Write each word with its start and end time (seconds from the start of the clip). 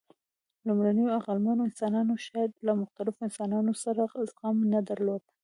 لومړنیو 0.67 1.13
عقلمنو 1.17 1.61
انسانانو 1.69 2.13
شاید 2.27 2.51
له 2.65 2.71
مختلفو 2.81 3.25
انسانانو 3.27 3.73
سره 3.83 4.01
زغم 4.29 4.57
نه 4.73 4.79
درلود. 4.89 5.23